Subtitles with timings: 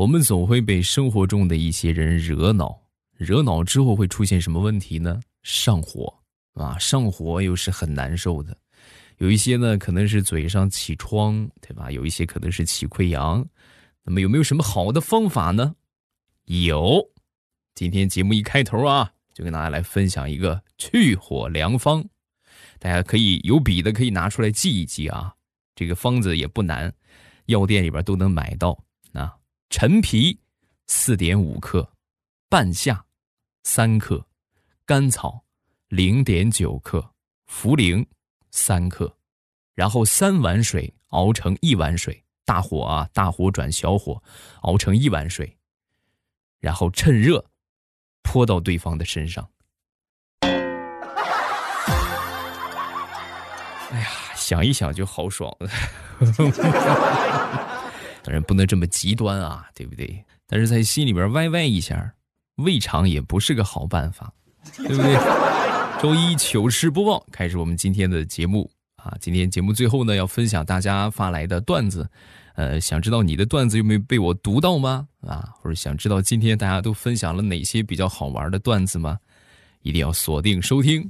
[0.00, 2.74] 我们总会被生活中的一些人惹恼，
[3.18, 5.20] 惹恼之后会出现什么问题呢？
[5.42, 6.10] 上火
[6.54, 8.56] 啊，上火又是很难受的。
[9.18, 11.90] 有一些呢，可能是嘴上起疮，对吧？
[11.90, 13.46] 有一些可能是起溃疡。
[14.02, 15.74] 那么有没有什么好的方法呢？
[16.46, 17.06] 有，
[17.74, 22.02] 今天节目一开头啊，就跟大家来分享一个去火良方。
[22.78, 25.34] 大家可以有笔的可以拿出来记一记啊。
[25.74, 26.90] 这个方子也不难，
[27.44, 28.82] 药店里边都能买到
[29.12, 29.36] 啊。
[29.70, 30.36] 陈皮
[30.88, 31.88] 四点五克，
[32.48, 33.04] 半夏
[33.62, 34.26] 三克，
[34.84, 35.44] 甘草
[35.86, 36.98] 零点九克，
[37.48, 38.04] 茯苓
[38.50, 39.16] 三克，
[39.76, 44.20] 然后三碗水熬成一碗水，大火啊，大火转小火
[44.62, 45.56] 熬成一碗水，
[46.58, 47.42] 然后趁热
[48.22, 49.48] 泼到对方的身上。
[53.92, 55.56] 哎呀，想一想就好爽。
[58.22, 60.24] 当然不能这么极端啊，对不对？
[60.46, 62.12] 但是在心里边歪歪一下，
[62.56, 64.32] 未尝也不是个好办法，
[64.76, 65.16] 对不对？
[66.00, 69.14] 周一糗事播报，开始我们今天的节目啊！
[69.20, 72.08] 今天节目最后呢，要分享大家发来的段子，
[72.54, 75.06] 呃，想知道你的段子有没有被我读到吗？
[75.20, 79.18] 啊，或者想知道今天大家都分享了哪些比较好玩的段子吗？
[79.82, 81.08] 一定要锁定收听。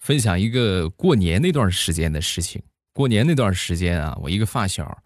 [0.00, 2.60] 分享一个过年那段时间的事情。
[2.92, 4.96] 过年那段时间啊，我一个发小。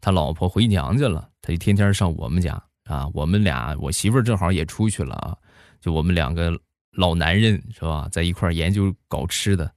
[0.00, 3.08] 他老婆回娘家了，他就天天上我们家啊。
[3.12, 5.36] 我们俩，我媳妇儿正好也出去了啊。
[5.80, 6.52] 就我们两个
[6.92, 9.70] 老男人是吧，在一块研究搞吃的，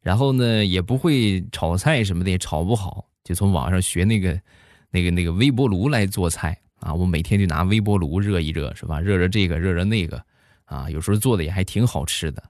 [0.00, 4.40] 然后呢也不会炒菜什么的，也炒不好，就从网上学那个
[4.90, 6.92] 那个那个微波炉来做菜啊。
[6.92, 10.22] 我每天就拿微波炉热一热是吧，热热这个热热那个
[10.64, 12.42] 啊，有时候做的也还挺好吃的。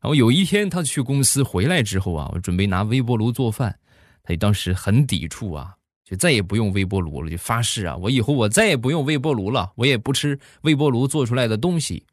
[0.00, 3.76] 然后有一天他去公司回来之后啊，我准备拿微波炉做饭，
[4.22, 5.74] 他当时很抵触啊。
[6.04, 7.96] 就再也不用微波炉了，就发誓啊！
[7.96, 12.04] 我以后我再也不用微波炉了，我也不吃微波炉做出来的东西。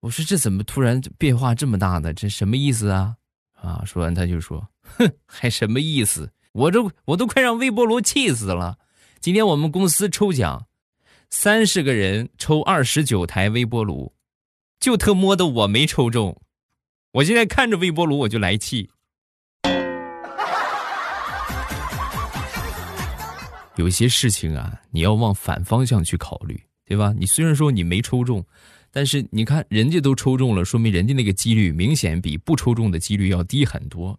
[0.00, 2.14] 我说这怎么突然变化这么大呢？
[2.14, 3.16] 这什么意思啊？
[3.52, 3.82] 啊！
[3.84, 6.32] 说完他就说：“哼，还什么意思？
[6.52, 8.78] 我这我都快让微波炉气死了。
[9.20, 10.66] 今天我们公司抽奖，
[11.28, 14.14] 三十个人抽二十九台微波炉，
[14.80, 16.40] 就特么的我没抽中。
[17.12, 18.88] 我现在看着微波炉我就来气。”
[23.78, 27.14] 有些事情啊，你要往反方向去考虑，对吧？
[27.16, 28.44] 你虽然说你没抽中，
[28.90, 34.18] 但是你看人家都抽中了，说明人家那个几率明显比不抽中的几率要低很多。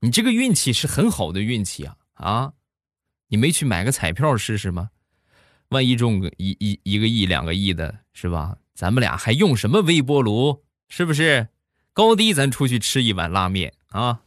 [0.00, 2.52] 你这个运气是很好的运气啊啊！
[3.28, 4.88] 你没去买个彩票试试吗？
[5.68, 8.56] 万一中个一一一个亿、两个亿的，是吧？
[8.74, 10.62] 咱们俩还用什么微波炉？
[10.88, 11.48] 是不是？
[11.92, 14.20] 高低咱出去吃一碗拉面啊！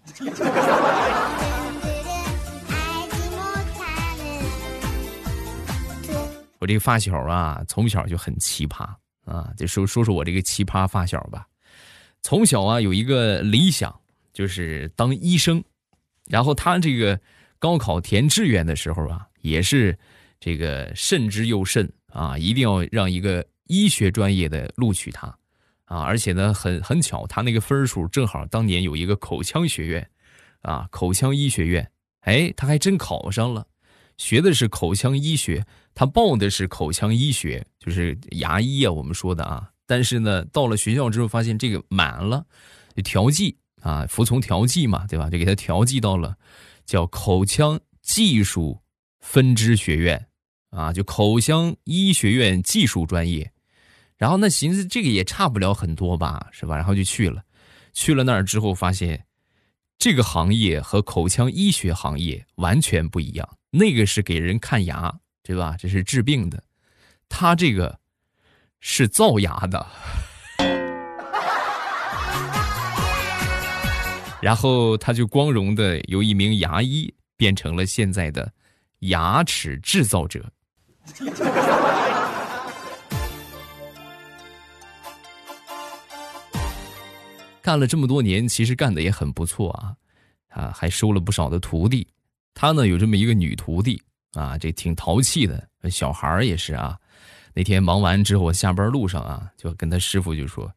[6.67, 8.83] 这个发小啊，从小就很奇葩
[9.25, 11.47] 啊，就说说说我这个奇葩发小吧。
[12.22, 13.97] 从小啊，有一个理想
[14.33, 15.63] 就是当医生，
[16.25, 17.19] 然后他这个
[17.57, 19.97] 高考填志愿的时候啊，也是
[20.39, 25.28] 这个慎之又慎啊，一定要让一个医学专业的录取他
[25.85, 30.09] 啊，而且呢，很很巧，他那个分数正好当年有一个口腔学院
[30.61, 31.89] 啊，口腔医学院，
[32.22, 33.66] 哎，他还真考上了。
[34.17, 35.63] 学的是口腔医学，
[35.97, 39.68] 他报的是口腔医学，就是牙医啊，我们说的啊。
[39.88, 42.46] 但是呢，到了学校之后，发现这个满了，
[42.96, 45.28] 就调剂啊，服从调剂嘛，对吧？
[45.28, 46.38] 就给他调剂到了
[46.85, 48.80] 叫口腔技术
[49.22, 50.28] 分支学院
[50.69, 53.52] 啊，就口腔医学院技术专业。
[54.18, 56.75] 然后那寻思这个也差不了很多吧，是吧？
[56.75, 57.44] 然后就去了，
[57.91, 59.25] 去了那儿之后发现，
[59.97, 63.50] 这个行业和口腔医学行业完全不一样。
[63.72, 65.78] 那个是给人看牙，对吧？
[65.80, 66.62] 这是治病的，
[67.30, 67.97] 他这个
[68.81, 69.88] 是造牙的。
[74.41, 78.52] 然后他就光荣的由一名牙医变成了现在的
[79.00, 80.52] 牙齿制造者。
[87.61, 89.96] 干了这么多年，其实干的也很不错啊，
[90.50, 92.05] 啊，还收了不少的徒弟。
[92.53, 94.02] 他呢有这么一个女徒弟
[94.34, 96.97] 啊，这挺淘气的，小孩也是啊。
[97.53, 100.72] 那天忙完之后，下班路上啊，就跟他师傅就说：“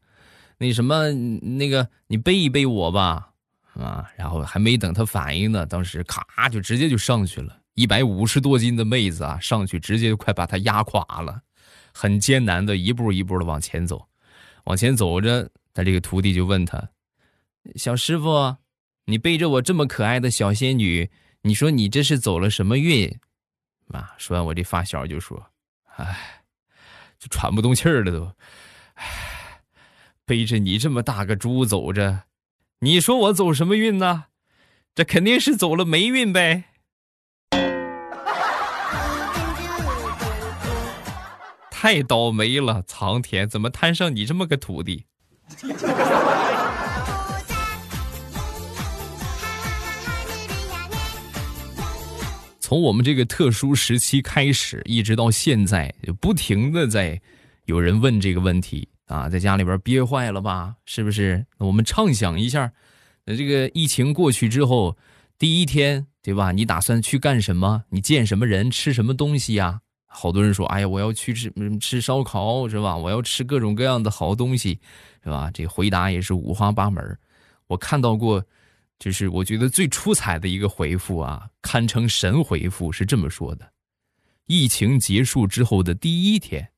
[0.57, 3.29] 那什么，那个你背一背我吧。”
[3.73, 11.41] 啊，然后还没等他反应呢，当时咔就直接就上去了，一百五十多斤的妹子啊，上去直接就快把他压垮了，
[11.93, 14.07] 很艰难的一步一步的往前走，
[14.65, 16.89] 往前走着，他这个徒弟就问他
[17.75, 18.57] ：“小师傅，
[19.05, 21.09] 你背着我这么可爱的小仙女？”
[21.43, 23.17] 你说你这是走了什么运？
[23.93, 25.51] 啊，说完我这发小就说
[25.97, 26.43] ：“哎，
[27.19, 28.33] 就喘不动气儿了都，
[30.25, 32.23] 背着你这么大个猪走着，
[32.79, 34.25] 你说我走什么运呢？
[34.93, 36.65] 这肯定是走了霉运呗。”
[41.69, 45.05] 太倒霉了，苍天怎么摊上你这么个徒弟？
[52.71, 57.21] 从我们这个特殊时期开始，一直到现在，就不停的在
[57.65, 60.77] 有人问这个问题啊，在家里边憋坏了吧？
[60.85, 61.45] 是不是？
[61.57, 62.71] 那我们畅想一下，
[63.25, 64.95] 那这个疫情过去之后，
[65.37, 66.53] 第一天，对吧？
[66.53, 67.83] 你打算去干什么？
[67.89, 68.71] 你见什么人？
[68.71, 69.81] 吃什么东西呀？
[70.05, 72.95] 好多人说，哎呀，我要去吃吃烧烤，是吧？
[72.95, 74.79] 我要吃各种各样的好东西，
[75.21, 75.51] 是吧？
[75.53, 77.17] 这回答也是五花八门。
[77.67, 78.41] 我看到过。
[79.01, 83.73] 就是我觉得最出彩的一个回复啊，堪称神回复，是这么说的：
[84.45, 86.71] 疫情结束之后的第一天，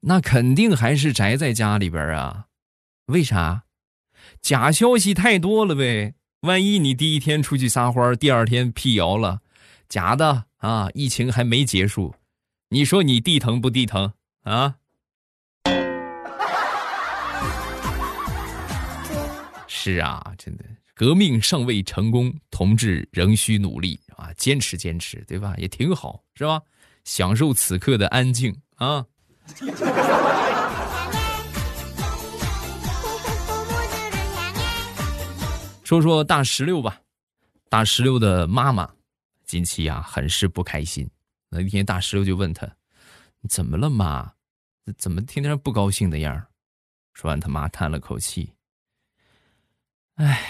[0.00, 2.46] 那肯定还是宅在家里边啊。
[3.08, 3.64] 为啥？
[4.40, 6.14] 假消息太多了呗。
[6.40, 9.42] 万一你第一天出去撒欢，第二天辟谣了，
[9.90, 10.88] 假的啊！
[10.94, 12.14] 疫情还没结束，
[12.70, 14.14] 你说你地疼不地疼
[14.44, 14.76] 啊？
[19.84, 20.64] 是啊，真的，
[20.94, 24.32] 革命尚未成功，同志仍需努力啊！
[24.32, 25.54] 坚持坚持，对吧？
[25.58, 26.58] 也挺好，是吧？
[27.04, 29.04] 享受此刻的安静啊！
[35.84, 36.98] 说说大石榴吧，
[37.68, 38.90] 大石榴的妈妈
[39.44, 41.06] 近期啊很是不开心。
[41.50, 42.66] 那一天，大石榴就问他
[43.50, 44.32] ：“怎么了，妈？
[44.96, 46.42] 怎么天天不高兴的样？”
[47.12, 48.50] 说完，他妈叹了口气。
[50.16, 50.40] 唉，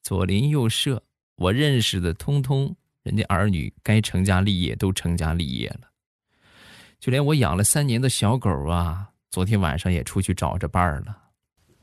[0.00, 1.02] 左邻右舍，
[1.36, 5.90] 我认识的通通，人家儿女该成家立业都成家立业了，
[7.00, 11.18] 就连我养了三年的小狗啊，昨天晚上也出去找着伴儿了。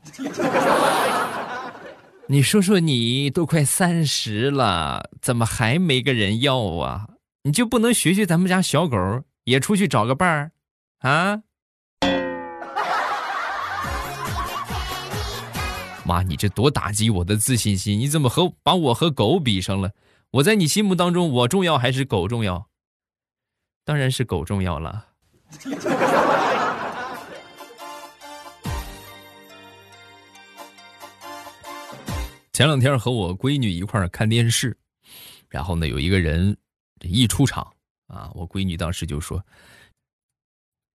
[2.26, 7.10] 你说说，你都快三十了，怎么还没个人要啊？
[7.42, 8.96] 你就不能学学咱们家小狗，
[9.44, 10.52] 也出去找个伴儿
[11.00, 11.42] 啊？
[16.06, 17.98] 妈，你这多打击我的自信心！
[17.98, 19.90] 你怎么和把我和狗比上了？
[20.30, 22.68] 我在你心目当中，我重要还是狗重要？
[23.84, 25.08] 当然是狗重要了。
[32.52, 34.76] 前两天和我闺女一块儿看电视，
[35.48, 36.56] 然后呢，有一个人
[36.98, 37.70] 这一出场
[38.06, 39.44] 啊，我闺女当时就说：“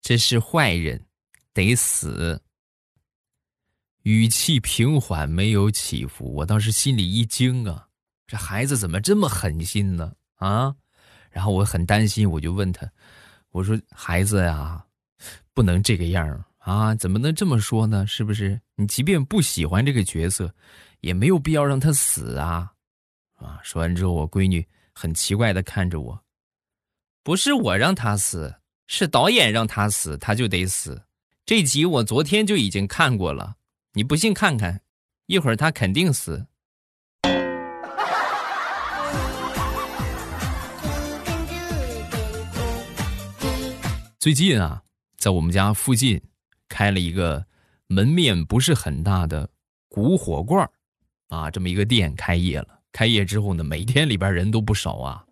[0.01, 1.05] 这是坏人，
[1.53, 2.41] 得死。”
[4.03, 6.33] 语气平缓，没有起伏。
[6.33, 7.87] 我当时心里一惊啊，
[8.25, 10.11] 这孩子怎么这么狠心呢？
[10.35, 10.75] 啊！
[11.29, 12.89] 然后我很担心，我就问他
[13.51, 14.83] ：“我说孩子呀，
[15.53, 18.05] 不能这个样啊，怎么能这么说呢？
[18.07, 18.59] 是不是？
[18.75, 20.53] 你即便不喜欢这个角色，
[21.01, 22.71] 也没有必要让他死啊！”
[23.37, 23.59] 啊！
[23.63, 26.19] 说完之后，我闺女很奇怪的看着我
[27.23, 28.55] ：“不是我让他死，
[28.87, 31.01] 是导演让他死，他就得死。
[31.45, 33.55] 这集我昨天就已经看过了。”
[33.93, 34.79] 你不信看看，
[35.25, 36.45] 一会儿他肯定死。
[44.17, 44.81] 最近啊，
[45.17, 46.21] 在我们家附近
[46.69, 47.45] 开了一个
[47.87, 49.49] 门面不是很大的
[49.89, 50.69] 古火罐
[51.27, 52.79] 啊，这么一个店开业了。
[52.93, 55.25] 开业之后呢，每天里边人都不少啊。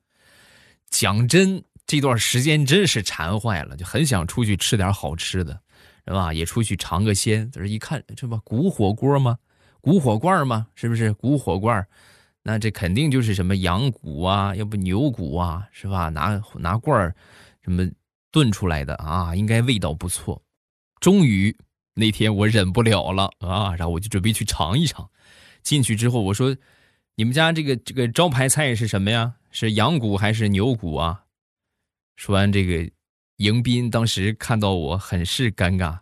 [0.90, 5.62] 讲真，这段时间真是馋坏了，就很想出去吃点好吃的。
[6.10, 6.34] 是吧？
[6.34, 7.52] 也出去尝个鲜。
[7.52, 9.38] 在这一看，这不古火锅吗？
[9.80, 10.66] 古火罐吗？
[10.74, 11.88] 是不是古火罐？
[12.42, 16.10] 那这肯定就是什么羊骨啊，要不牛骨啊，是吧？
[16.10, 17.16] 拿拿罐儿
[17.62, 17.88] 什么
[18.32, 19.36] 炖出来的啊？
[19.36, 20.42] 应该味道不错。
[21.00, 21.56] 终于
[21.94, 25.08] 那天我忍不了了啊，然后我就准备去尝一尝。
[25.62, 26.58] 进去之后我说
[27.14, 29.36] ：“你们家这个这个招牌菜是什么呀？
[29.52, 31.26] 是羊骨还是牛骨啊？”
[32.18, 32.90] 说完这个。
[33.40, 36.00] 迎宾当时看到我，很是尴尬，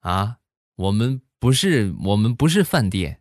[0.00, 0.38] 啊，
[0.76, 3.20] 我们不是我们不是饭店，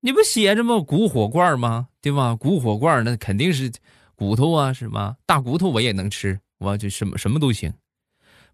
[0.00, 0.78] 你不写着吗？
[0.80, 1.88] 骨火罐吗？
[2.02, 2.36] 对吧？
[2.36, 3.72] 骨火罐那肯定是
[4.14, 5.16] 骨头啊，是吗？
[5.24, 7.72] 大骨头我也能吃，我就什么什么都行。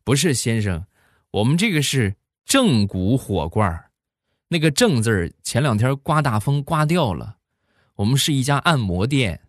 [0.05, 0.87] 不是先生，
[1.33, 3.91] 我们这个是正骨火罐
[4.47, 7.39] 那个正字前两天刮大风刮掉了，
[7.97, 9.48] 我们是一家按摩店。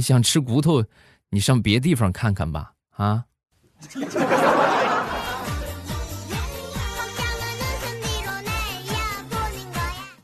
[0.00, 0.82] 你想吃骨头，
[1.28, 3.22] 你上别地方看看吧，啊！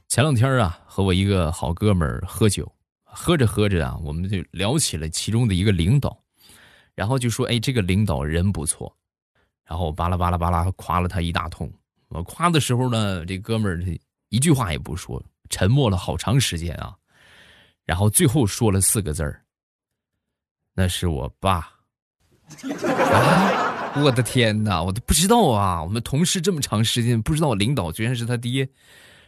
[0.09, 2.67] 前两天啊，和我一个好哥们儿喝酒，
[3.05, 6.19] 喝着喝着啊，我们就聊起了其中的一个领导，
[6.95, 8.91] 然后就说：“哎，这个领导人不错。”
[9.69, 11.71] 然后巴拉巴拉巴拉夸了他一大通。
[12.09, 13.85] 我夸的时候呢，这哥们儿
[14.31, 16.97] 一句话也不说，沉默了好长时间啊，
[17.85, 19.39] 然后最后说了四个字儿
[20.77, 21.73] ：“那是我爸。”
[23.11, 24.01] 啊！
[24.05, 25.83] 我的天哪，我都不知道啊！
[25.83, 28.69] 我们同事这么长时间，不知道领导居然是他爹。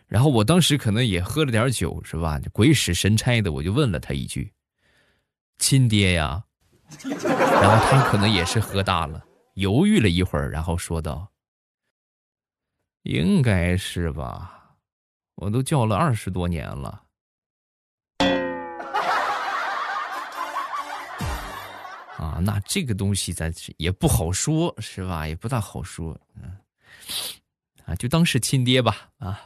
[0.07, 2.41] 然后我当时可能也喝了点酒，是吧？
[2.53, 4.53] 鬼使神差的，我就问了他一句
[5.59, 6.45] ：“亲爹呀？”
[7.03, 9.25] 然后他可能也是喝大了，
[9.55, 11.33] 犹豫了一会儿，然后说道
[13.03, 14.77] ：“应该是吧，
[15.35, 17.03] 我都叫了二十多年了。”
[22.41, 25.27] 那这个东西咱也不好说，是吧？
[25.27, 26.57] 也不大好说，嗯，
[27.85, 29.41] 啊，就当是亲爹吧，啊。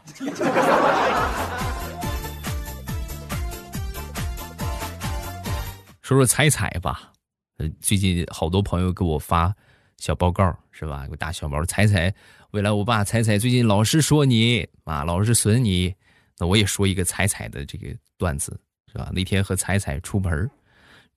[6.02, 7.12] 说说彩彩吧，
[7.56, 9.54] 呃，最近好多朋友给我发
[9.98, 11.04] 小报告，是吧？
[11.06, 12.12] 给我打小报，彩彩，
[12.50, 15.94] 未来我爸彩彩最近老是说你啊，老是损你，
[16.38, 18.60] 那我也说一个彩彩的这个段子，
[18.92, 19.10] 是吧？
[19.14, 20.50] 那天和彩彩出门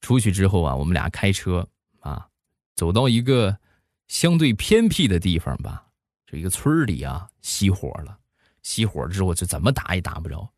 [0.00, 1.68] 出去之后啊，我们俩开车
[2.00, 2.28] 啊，
[2.74, 3.58] 走到一个
[4.08, 5.86] 相对偏僻的地方吧，
[6.26, 8.18] 这一个村里啊，熄火了。
[8.62, 10.52] 熄火之后就怎么打也打不着，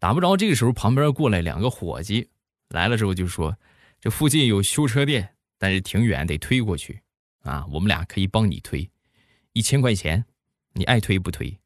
[0.00, 0.36] 打不着。
[0.36, 2.28] 这个时候旁边过来两个伙计，
[2.70, 3.56] 来了之后就说
[4.02, 7.00] ：“这附近有修车店，但是挺远，得推过去
[7.42, 7.64] 啊。
[7.70, 8.90] 我们俩可以帮你推，
[9.52, 10.24] 一千块钱，
[10.72, 11.56] 你爱推不推？”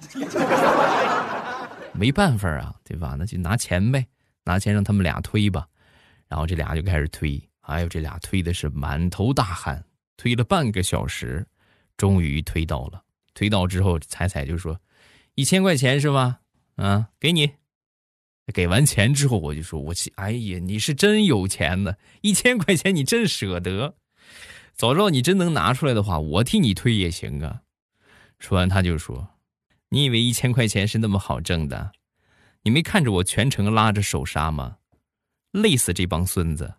[1.94, 3.14] 没办法啊，对吧？
[3.16, 4.04] 那就拿钱呗，
[4.42, 5.68] 拿钱让他们俩推吧。
[6.30, 9.84] 然后这俩就开始推，哎呦，这俩推的是满头大汗，
[10.16, 11.44] 推了半个小时，
[11.96, 13.02] 终于推到了。
[13.34, 14.80] 推到之后，彩彩就说
[15.34, 16.38] ：“一千块钱是吧？
[16.76, 17.50] 啊，给你。”
[18.54, 21.94] 给完钱之后，我就说：“我去，哎呀，你是真有钱呢！
[22.20, 23.96] 一千块钱你真舍得。
[24.72, 27.62] 早知道你真能拿出来的话，我替你推也行啊。”
[28.38, 29.28] 说完，他就说
[29.90, 31.90] ：“你以为一千块钱是那么好挣的？
[32.62, 34.76] 你没看着我全程拉着手刹吗？”
[35.52, 36.72] 累死这帮孙子！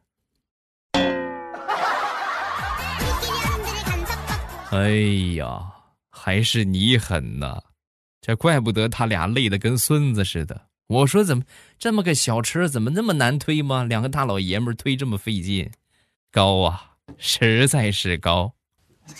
[4.71, 4.89] 哎
[5.35, 5.61] 呀，
[6.09, 7.61] 还是你狠呐！
[8.21, 10.67] 这怪不得他俩累得跟孙子似的。
[10.87, 11.43] 我说怎么
[11.79, 13.83] 这么个小车怎么那么难推吗？
[13.83, 15.69] 两个大老爷们推这么费劲，
[16.31, 18.53] 高啊，实在是高。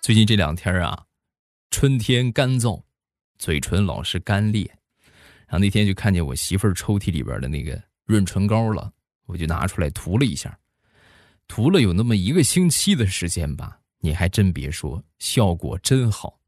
[0.00, 1.04] 最近这两天啊，
[1.70, 2.82] 春天干燥。
[3.42, 4.62] 嘴唇老是干裂，
[5.48, 8.92] 然后那天就看见我媳妇儿抽屉里边的那个润唇膏了，
[9.26, 10.56] 我就拿出来涂了一下，
[11.48, 16.38] 涂了有那么一个星期的时间吧，你还真别说，效果真好。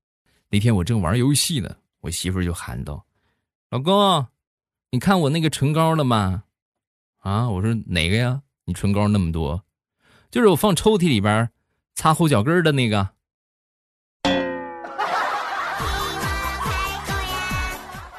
[0.49, 3.05] 那天我正玩游戏呢，我媳妇儿就喊道
[3.71, 4.25] ：“老公，
[4.93, 6.45] 你看我那个唇膏了吗？”
[7.19, 8.41] 啊，我说哪个呀？
[8.67, 9.65] 你唇膏那么多，
[10.31, 11.51] 就是我放抽屉里边
[11.97, 13.14] 擦后脚跟的那个。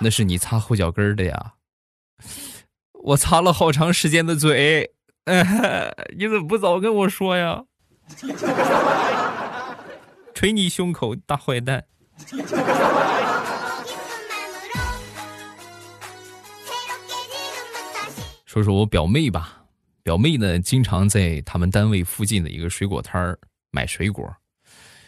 [0.06, 1.54] 那是你擦后脚跟的呀，
[3.06, 4.94] 我擦了好长时间的嘴，
[6.16, 7.64] 你怎么不早跟我说呀？
[10.36, 11.84] 捶你胸口，大坏蛋！
[18.46, 19.64] 说说我表妹吧，
[20.04, 23.40] 表妹呢，经常在他们单位附近的一个水果摊儿
[23.72, 24.32] 买水果，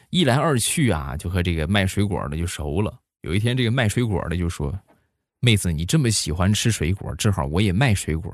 [0.10, 2.98] 一来二去啊，就和这个卖水果的就熟了。
[3.22, 4.72] 有一天，这个卖水果的就说
[5.39, 8.34] ：“妹子，你这么喜欢吃水果，正好我也卖水果，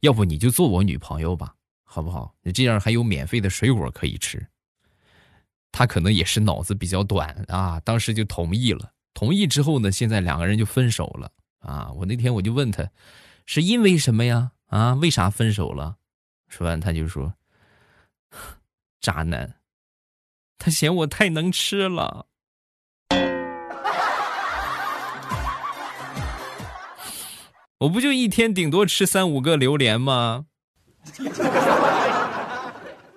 [0.00, 2.34] 要不你就做我女朋友吧，好不好？
[2.42, 4.44] 你这样还有免费的水果可以吃。”
[5.70, 8.90] 他可能也是脑子比较短啊，当时就同意了。
[9.12, 11.92] 同意之后呢，现在两个人就分手了啊。
[11.92, 12.88] 我那天我就问他，
[13.44, 14.52] 是因为什么呀？
[14.68, 15.96] 啊，为啥分手了？
[16.48, 17.34] 说完他就说
[19.00, 19.56] ：“渣男，
[20.56, 22.26] 他嫌我太能吃了。”
[27.80, 30.46] 我不就一天顶多吃三五个榴莲吗？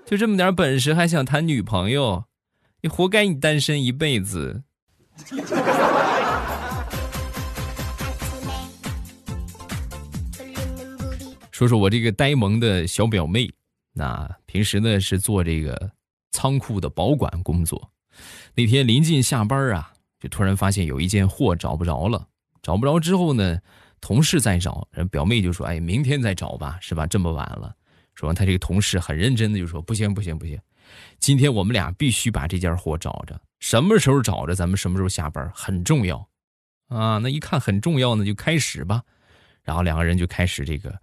[0.05, 2.25] 就这么点本事还想谈女朋友？
[2.81, 4.61] 你活该你单身一辈子。
[11.49, 13.51] 说说我这个呆萌的小表妹，
[13.93, 15.91] 那平时呢是做这个
[16.29, 17.89] 仓库的保管工作。
[18.53, 22.27] 那天临近下班啊，就突然发现有一件货找不着了。
[22.61, 23.57] 找不着之后呢？
[24.01, 27.07] 同事在找，人表妹就说：“哎，明天再找吧，是吧？
[27.07, 27.73] 这么晚了。”
[28.13, 30.59] 说完，他这个同事很认真的就说：“不行，不行，不行，
[31.19, 36.17] 今天我们俩必须把这件货找着，什么时候找着，咱们什么时候下班，很重要
[36.87, 37.19] 啊。
[37.19, 39.01] 那一看很重要呢，就开始吧。
[39.63, 40.99] 然后两个人就开始这个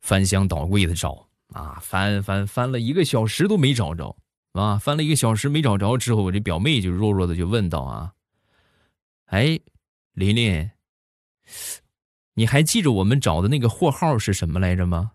[0.00, 4.14] 翻箱倒柜的找啊，翻翻翻了一个小时都没找着
[4.52, 8.12] 啊，翻了一个小时没找着之后，我这表妹就弱弱的就问道啊，
[9.26, 9.58] 哎，
[10.12, 10.70] 琳琳，
[12.42, 15.12] 你还记着我们找的那个货号是什么来着吗？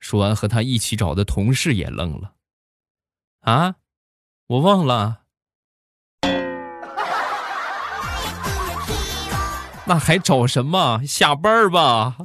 [0.00, 2.32] 说完，和他一起找的同事也愣了。
[3.42, 3.76] 啊，
[4.48, 5.20] 我忘了。
[9.86, 11.00] 那还找什么？
[11.06, 12.16] 下班吧。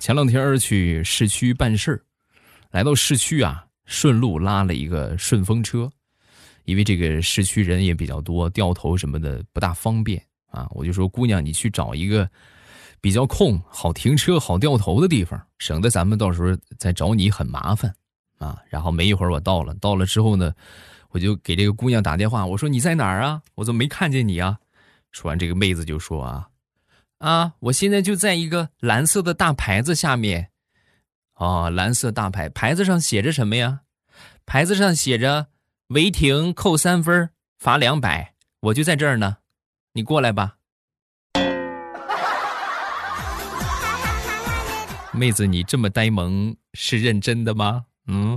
[0.00, 2.00] 前两天去市区办事儿，
[2.70, 5.90] 来到市区啊，顺路拉了一个顺风车，
[6.66, 10.68] 因为这个市区人也比较多，掉头什么的不大方便啊。
[10.72, 12.28] 我就说，姑娘，你去找一个。
[12.98, 17.94] 比较空、好停车、好掉头的地方，省得咱们到时候再找你很麻烦
[18.38, 18.58] 啊。
[18.68, 20.52] 然后没一会儿我到了，到了之后呢，
[21.10, 23.40] 我就给这个姑娘打电话，我说你在哪儿啊？
[23.54, 24.58] 我怎么没看见你啊？
[25.12, 26.48] 说完，这个妹子就说啊
[27.18, 30.48] 啊，我现在就在一个蓝色的大牌子下面。
[31.34, 33.82] 哦，蓝色大牌，牌子上写着什么呀？
[34.46, 35.46] 牌子上写着
[35.90, 38.34] 违停扣三分，罚两百。
[38.58, 39.36] 我就在这儿呢，
[39.92, 40.56] 你过来吧。
[45.12, 47.84] 妹子，你这么呆萌，是认真的吗？
[48.08, 48.36] 嗯。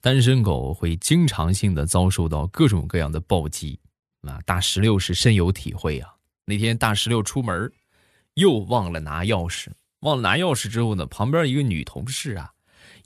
[0.00, 3.78] 单身狗会经常性的遭受到各种各样的暴击，
[4.22, 6.14] 啊，大石榴是深有体会啊。
[6.46, 7.70] 那天大石榴出门，
[8.34, 9.68] 又忘了拿钥匙，
[10.04, 12.52] 忘拿钥匙之后呢，旁边一个女同事啊，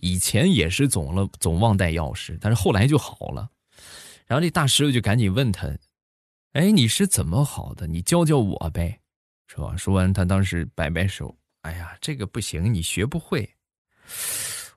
[0.00, 3.48] 以前也是总了总忘带钥匙，但是后来就好了。
[4.26, 5.66] 然后这大石榴就赶紧问他。
[6.52, 7.86] 哎，你是怎么好的？
[7.86, 9.00] 你教教我呗，
[9.46, 9.76] 是吧？
[9.76, 13.48] 说完，他当时摆摆手，哎呀，这个不行，你学不会。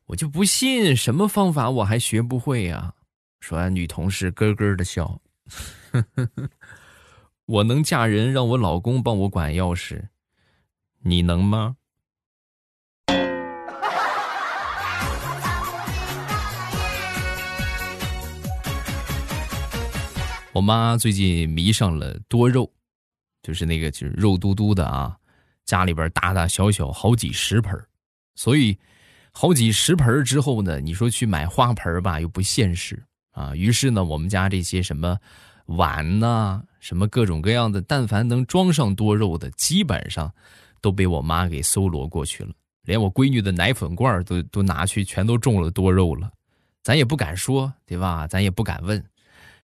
[0.06, 2.94] 我就不信，什么方法我还学不会呀？
[3.40, 5.20] 说完，女同事咯咯的笑，
[7.48, 10.10] 我能嫁人，让我老公帮我管钥匙，
[11.00, 11.78] 你能吗？
[20.54, 22.70] 我妈最近迷上了多肉，
[23.42, 25.16] 就是那个就是肉嘟嘟的啊，
[25.64, 27.74] 家里边大大小小好几十盆
[28.36, 28.78] 所以
[29.32, 33.56] 好几十盆之后呢，你说去买花盆吧又不现实啊。
[33.56, 35.18] 于是呢，我们家这些什么
[35.68, 40.34] 碗呐，什么各种各样的，但凡能装上多肉的，基本上
[40.82, 42.52] 都被我妈给搜罗过去了。
[42.84, 46.30] 连我闺女的奶粉罐都都拿去，全都种了多肉了。
[46.84, 48.28] 咱也不敢说，对吧？
[48.28, 49.02] 咱也不敢问。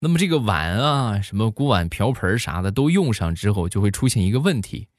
[0.03, 4.89] 那么这个碗啊，什么锅碗瓢盆啥的都用上之后，就会出现一个问题：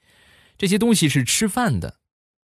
[0.56, 1.96] 这些东西是吃饭的，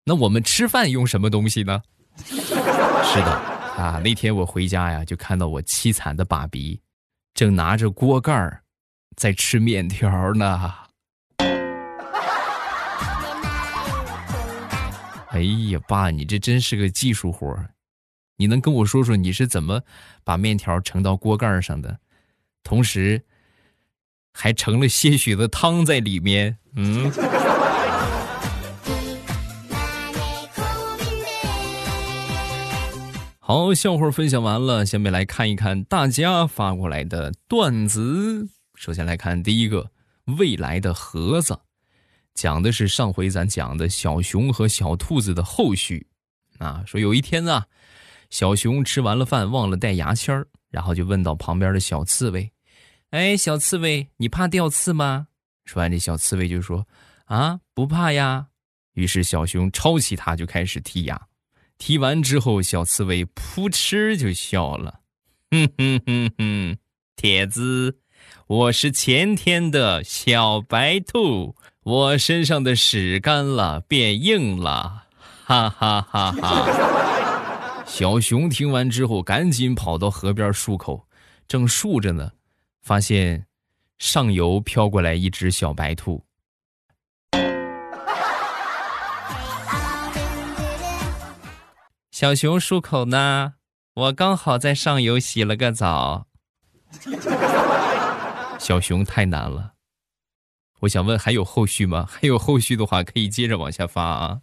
[0.06, 1.80] 那我们吃饭用什么东西呢？
[2.26, 6.80] 是的啊，那天我回家呀，就看到我凄惨的爸比，
[7.32, 8.64] 正拿着锅盖儿
[9.14, 10.74] 在吃面条呢。
[15.28, 17.56] 哎呀，爸，你这真是个技术活
[18.38, 19.80] 你能跟我说说你是怎么
[20.24, 22.00] 把面条盛到锅盖上的？
[22.68, 23.22] 同时，
[24.30, 26.58] 还盛了些许的汤在里面。
[26.76, 27.10] 嗯。
[33.40, 38.46] 好，笑话分享完了，下面来看一看大家发过来的段子。
[38.74, 39.90] 首先来看第一个，
[40.38, 41.58] 未来的盒子，
[42.34, 46.06] 讲的是上回咱讲的小熊和小兔子的后续。
[46.58, 47.64] 啊，说有一天啊，
[48.28, 52.52] 小熊吃完了饭忘了带牙签儿，然后就问到旁边的小刺猬。
[53.10, 55.28] 哎，小刺猬，你怕掉刺吗？
[55.64, 56.86] 说完，这小刺猬就说
[57.24, 58.48] ：“啊，不怕呀。”
[58.92, 61.18] 于是小熊抄起它就开始剔牙。
[61.78, 65.00] 剔完之后，小刺猬扑哧就笑了
[65.50, 66.76] ：“哼哼哼哼，
[67.16, 67.98] 铁子，
[68.46, 75.06] 我是前天的小白兔，我身上的屎干了变硬了，
[75.46, 81.08] 哈哈哈哈！” 小熊听完之后，赶紧跑到河边漱口，
[81.46, 82.32] 正漱着呢。
[82.88, 83.44] 发现
[83.98, 86.24] 上游飘过来一只小白兔，
[92.10, 93.56] 小熊漱口呢，
[93.92, 96.28] 我刚好在上游洗了个澡。
[98.58, 99.74] 小熊太难了，
[100.80, 102.06] 我想问还有后续吗？
[102.10, 104.40] 还有后续的话，可以接着往下发啊。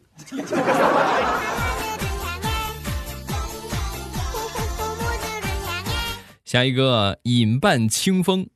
[6.55, 8.47] 下一个，饮伴清风。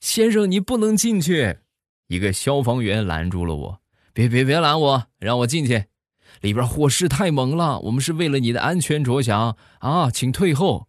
[0.00, 1.58] 先生，你不能进去！
[2.08, 3.80] 一个消防员拦住了我，
[4.14, 5.84] 别别别拦我，让我进去。
[6.40, 10.88] 里边火势太猛了，我们是为了你的安全着想啊，请退后。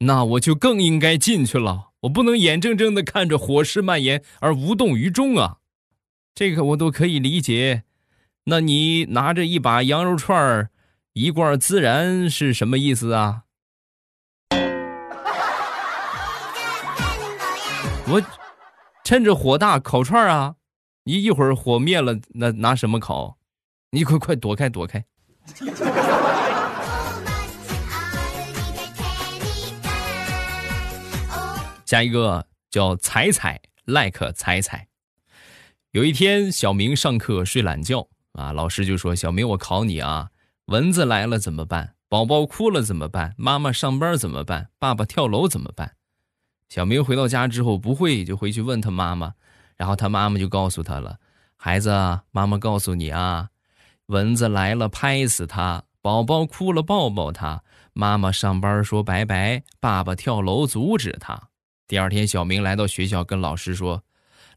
[0.00, 5.60] 那我就更应该进去了，我不能眼睁睁的看着火势蔓延而无动于衷啊。
[6.34, 7.84] 这个我都可以理解。
[8.44, 10.68] 那你拿着一把羊肉串儿，
[11.14, 13.44] 一罐孜然是什么意思啊？
[18.08, 18.22] 我
[19.02, 20.54] 趁着火大烤串啊！
[21.02, 23.36] 你一会儿火灭了，那拿什么烤？
[23.90, 25.04] 你快快躲开，躲开！
[31.84, 34.86] 下一个叫彩彩，like 彩彩。
[35.90, 40.30] 有一天，小明上课睡懒觉啊，老师就说：“小明，我考你啊，
[40.66, 41.94] 蚊子来了怎么办？
[42.08, 43.34] 宝宝哭了怎么办？
[43.36, 44.70] 妈妈上班怎么办？
[44.78, 45.94] 爸爸跳楼怎么办？”
[46.68, 49.34] 小明回到家之后不会，就回去问他妈妈，
[49.76, 51.18] 然后他妈妈就告诉他了
[51.56, 51.90] ：“孩子，
[52.32, 53.48] 妈妈告诉你啊，
[54.06, 61.48] 蚊子来了拍死它，宝宝哭了抱抱他，妈妈上班说拜拜，爸爸跳楼阻止他。”
[61.86, 64.02] 第二天，小明来到学校跟老师说：“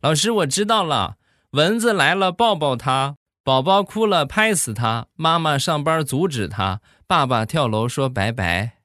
[0.02, 1.18] 老师，我知道了，
[1.52, 8.78] 蚊子来了抱抱他，宝宝哭了拍死他，妈妈上班阻止他，爸爸跳楼说拜拜。”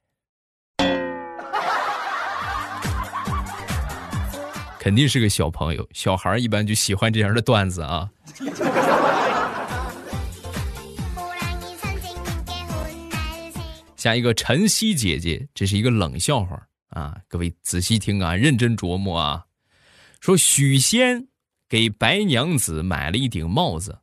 [4.85, 8.11] 肯定是个小朋友，小孩一般就喜欢这样的段子啊。
[13.97, 19.47] 下一个晨曦姐姐，这是一个冷笑话啊，各位仔细听啊，认真琢磨啊。
[20.21, 21.29] 说许仙
[21.67, 24.01] 给白娘子买了一顶帽子，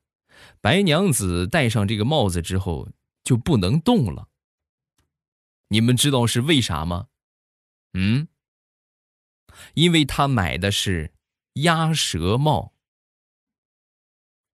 [0.61, 2.89] 白娘子戴上这个帽子之后
[3.23, 4.29] 就不能动了。
[5.67, 7.05] 你们知道是为啥吗？
[7.93, 8.27] 嗯？
[9.74, 11.13] 因为他买的是
[11.54, 12.74] 鸭舌帽，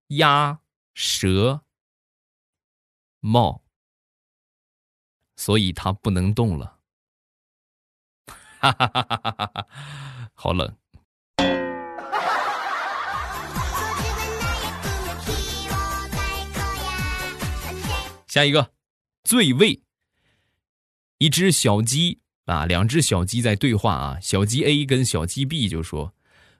[0.07, 0.61] 鸭
[0.93, 1.63] 舌
[3.19, 3.63] 帽，
[5.35, 6.79] 所以他不能动了。
[8.59, 9.67] 哈哈哈哈哈哈！
[10.33, 10.77] 好冷。
[18.27, 18.73] 下一个，
[19.23, 19.81] 醉味，
[21.17, 22.21] 一只小鸡。
[22.47, 24.17] 啊，两只小鸡在对话啊。
[24.21, 26.13] 小鸡 A 跟小鸡 B 就说：“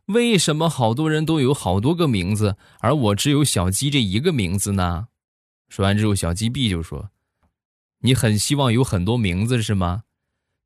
[0.08, 5.08] 为什么好多人都有好多个名字，而我只有小鸡这一个名字呢？”
[5.70, 7.10] 说完之后，小鸡 B 就说
[8.00, 10.04] ：“你很希望有很多名字是吗？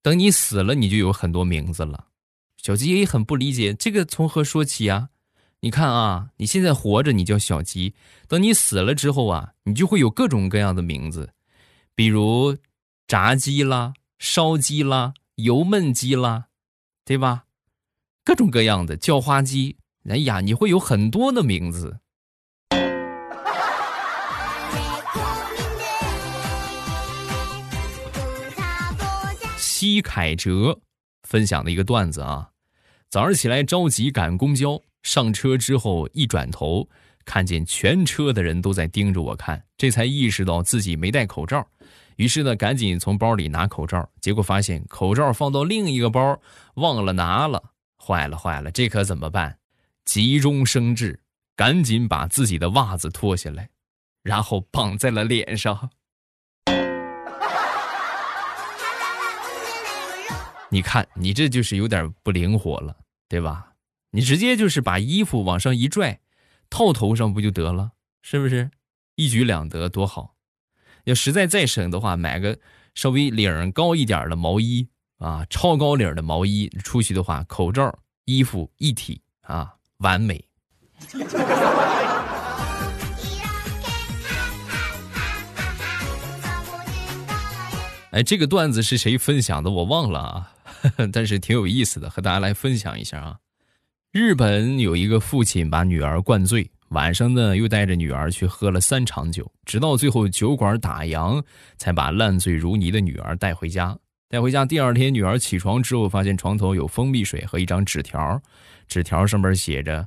[0.02, 2.08] 等你死了，你就有很多名字了。”
[2.58, 5.10] 小鸡 A 很不理解，这个从何说起啊？
[5.62, 7.94] 你看啊，你现在活着，你叫小鸡；
[8.28, 11.34] 等你死了之后啊，你就会有各种各样的名字，
[11.94, 12.58] 比如
[13.08, 13.94] 炸鸡啦。
[14.22, 16.46] 烧鸡啦，油焖鸡啦，
[17.04, 17.46] 对吧？
[18.24, 21.98] 各种各样的叫花鸡，哎呀，你会有很多的名字。
[29.58, 30.80] 西凯哲
[31.24, 32.52] 分享的一个段子啊，
[33.10, 36.88] 早上起来着急赶公交，上车之后一转头，
[37.26, 41.68] 看见全车的人都在盯着我看，这才意识到自己没戴口罩。
[42.18, 46.40] 于是呢，赶紧从包里拿口罩，结果发现口罩放到另一个包，
[46.76, 47.72] 忘了拿了。
[47.98, 49.60] 坏了坏了，这可怎么办？
[50.06, 51.20] 急中生智，
[51.56, 53.70] 赶紧把自己的袜子脱下来，
[54.24, 55.92] 然后绑在了脸上。
[60.70, 62.96] 你看，你这就是有点不灵活了，
[63.30, 63.74] 对吧？
[64.12, 66.20] 你直接就是把衣服往上一拽，
[66.70, 67.92] 套头上不就得了？
[68.22, 68.72] 是不是？
[69.16, 70.34] 一举两得，多好！
[71.06, 72.58] 要实在再省的话，买个
[72.94, 74.88] 稍微领高一点的毛衣
[75.18, 80.44] 啊，超高领的毛衣，出去的话，口罩、衣服一体啊，完美。
[88.12, 89.72] 哎，这个段子是谁分享的？
[89.72, 90.52] 我忘了啊，
[91.14, 93.38] 但是挺有意思的，和大家来分享一下啊。
[94.12, 96.70] 日本有一个父亲把女儿灌醉。
[96.92, 101.42] 晚上呢，又带着女儿去喝了三场酒，直到最后酒馆打烊，
[101.78, 103.98] 才把烂醉如泥的女儿带回家。
[104.28, 108.42] 带回家第二天，女儿起床之后，发现床头有蜂蜜水和一张纸条，
[108.90, 110.06] 纸条上面写着：“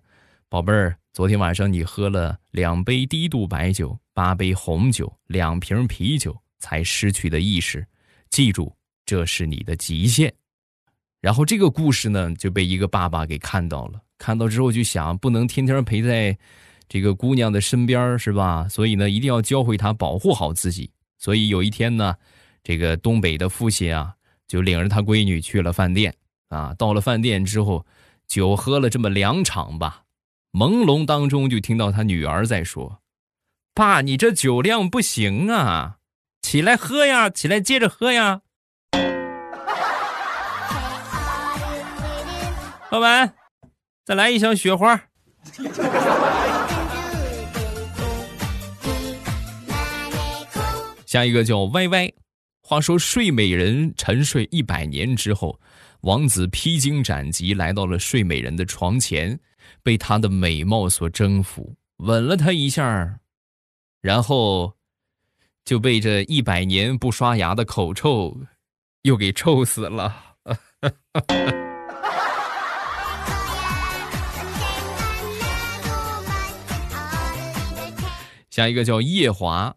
[0.50, 7.86] 宝贝儿，昨天晚上你喝了两杯低度白酒、八杯红酒、两瓶啤酒，才失去的意识。
[8.28, 8.70] 记住，
[9.06, 10.30] 这是你的极限。”
[11.22, 16.36] 然后这个故事呢，就被一个爸爸给看到了，看到之后就想，不能天天陪在。
[16.88, 18.68] 这个姑娘的身边是吧？
[18.68, 20.90] 所以呢，一定要教会她保护好自己。
[21.18, 22.14] 所以有一天呢，
[22.62, 24.14] 这个东北的父亲啊，
[24.46, 26.14] 就领着他闺女去了饭店
[26.48, 26.74] 啊。
[26.78, 27.84] 到了饭店之后，
[28.26, 30.02] 酒喝了这么两场吧，
[30.52, 33.00] 朦胧当中就听到他女儿在说
[33.74, 35.96] ：“爸，你这酒量不行啊，
[36.42, 38.42] 起来喝呀，起来接着喝呀。”
[42.90, 43.34] 老板，
[44.04, 45.08] 再来一箱雪花。
[51.14, 52.12] 下一个叫歪歪。
[52.60, 55.60] 话说睡美人沉睡一百年之后，
[56.00, 59.38] 王子披荆斩棘来到了睡美人的床前，
[59.80, 63.20] 被她的美貌所征服，吻了她一下，
[64.02, 64.74] 然后
[65.64, 68.36] 就被这一百年不刷牙的口臭
[69.02, 70.34] 又给臭死了。
[78.50, 79.76] 下一个叫夜华，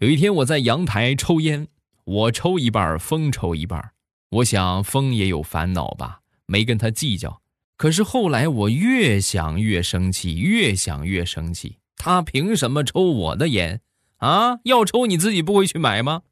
[0.00, 1.68] 有一天我在阳台抽烟，
[2.04, 3.92] 我抽一半，风抽一半。
[4.28, 7.40] 我想风也有烦恼吧，没跟他计较。
[7.78, 11.78] 可是后来我越想越生气，越想越生气。
[11.96, 13.80] 他凭什么抽我的烟？
[14.18, 16.24] 啊，要抽你自己不会去买吗？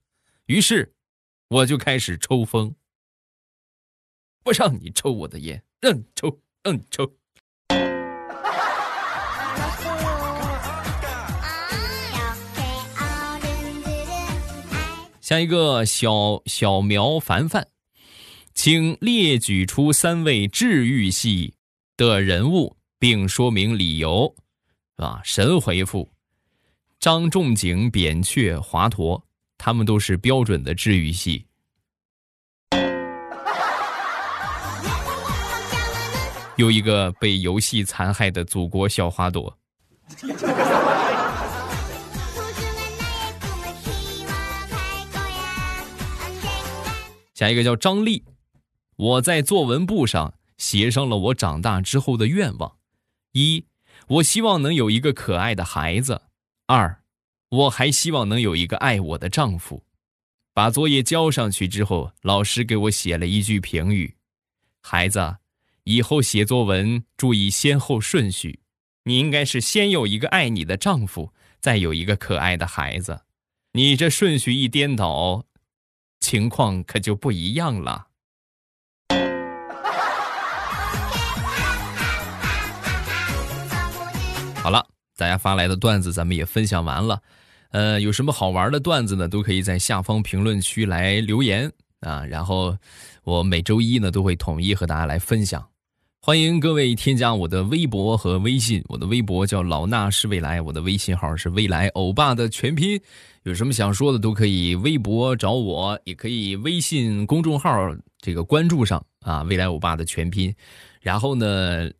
[0.45, 0.93] 于是
[1.49, 2.77] 我就开始抽风。
[4.43, 7.15] 不让你抽我的烟，让你抽，让你抽。
[15.35, 17.67] 下一个小小苗凡凡，
[18.55, 21.55] 请列举出三位治愈系
[21.97, 24.33] 的人物，并说明理由，
[24.95, 25.21] 啊？
[25.25, 26.09] 神回复：
[27.01, 29.21] 张仲景、扁鹊、华佗，
[29.59, 31.45] 他们都是标准的治愈系。
[36.55, 39.59] 有一个被游戏残害的祖国小花朵。
[47.35, 48.25] 下一个叫张丽，
[48.97, 52.77] 我在作文簿上写上了我长大之后的愿望：
[53.33, 53.65] 一，
[54.07, 56.15] 我希望能有一个可爱的孩子；
[56.67, 57.03] 二，
[57.49, 59.83] 我还希望能有一个爱我的丈夫。
[60.53, 64.15] 把作业交上去之后，老师给我写了一句评语：
[64.81, 65.39] 孩子，
[65.83, 68.61] 以后写作文注意先后顺序，
[69.03, 73.23] 你应该是先有一个爱你的丈夫，再有一个可爱的孩子。
[73.73, 75.45] 你这顺序一颠倒。
[76.25, 78.07] 情况可就不一样了。
[84.63, 84.87] 好了，
[85.19, 87.21] 大家发来的段子咱们也分享完了。
[87.73, 89.29] 呃，有什么好玩的段子呢？
[89.29, 92.25] 都可以在下方评论区来留言啊。
[92.25, 92.75] 然后
[93.25, 95.63] 我每周一呢都会统一和大家来分享。
[96.27, 102.99] 欢迎各位添加我的微博和微信，我的微博叫老衲是未来，我的微信号是未来欧巴的全拼。
[103.43, 110.51] 有什么想说的都可以微博找我，也可以微信公众号这个关注上啊，未来欧巴的全拼。
[111.03, 111.91] 然后呢，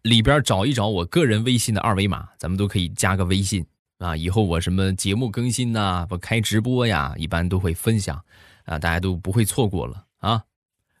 [0.00, 3.62] 里边找一找我个人微信的二维码，咱们都可以加个微信
[3.98, 4.16] 啊。
[4.16, 8.18] 以后我什么节目更新呐，我开直播呀，一般都会分享
[8.64, 10.42] 啊，大家都不会错过了啊。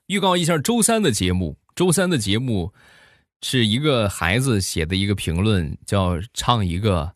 [0.08, 1.56] 预告一下周三的节目。
[1.74, 2.72] 周三的节目
[3.42, 7.12] 是一个孩子写的一个评论，叫唱一个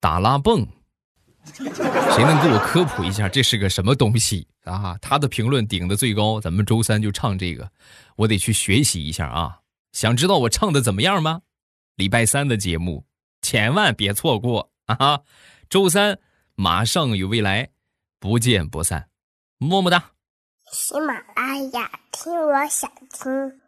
[0.00, 0.66] 打拉蹦，
[1.44, 4.98] 谁能给我科普一下这是个什么东西啊？
[5.00, 7.70] 他的评论顶的最高，咱们周三就唱这个，
[8.16, 9.60] 我得去学习一下啊！
[9.92, 11.42] 想知道我唱的怎么样吗？
[11.94, 13.04] 礼拜三的节目
[13.40, 15.20] 千万别错过啊！
[15.70, 16.18] 周三
[16.56, 17.70] 马上有未来，
[18.18, 19.08] 不见不散，
[19.58, 20.10] 么么哒！
[20.72, 23.61] 喜马拉雅听，我想听。